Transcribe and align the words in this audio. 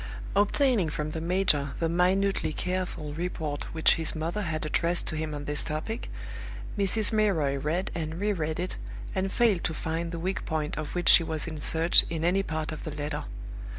Obtaining 0.35 0.89
from 0.89 1.11
the 1.11 1.21
major 1.21 1.73
the 1.79 1.87
minutely 1.87 2.51
careful 2.53 3.13
report 3.13 3.65
which 3.65 3.97
his 3.97 4.15
mother 4.15 4.41
had 4.41 4.65
addressed 4.65 5.05
to 5.05 5.15
him 5.15 5.35
on 5.35 5.45
this 5.45 5.63
topic, 5.63 6.09
Mrs. 6.75 7.11
Milroy 7.11 7.55
read 7.57 7.91
and 7.93 8.15
reread 8.19 8.59
it, 8.59 8.77
and 9.13 9.31
failed 9.31 9.63
to 9.63 9.75
find 9.75 10.11
the 10.11 10.17
weak 10.17 10.43
point 10.43 10.75
of 10.75 10.95
which 10.95 11.07
she 11.07 11.23
was 11.23 11.45
in 11.45 11.61
search 11.61 12.03
in 12.09 12.25
any 12.25 12.41
part 12.41 12.71
of 12.71 12.83
the 12.83 12.95
letter. 12.95 13.25